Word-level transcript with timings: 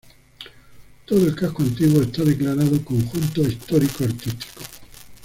Todo 1.05 1.27
el 1.27 1.35
casco 1.35 1.61
antiguo 1.61 2.01
está 2.01 2.23
declarado 2.23 2.83
Conjunto 2.83 3.43
Histórico-Artístico. 3.43 4.63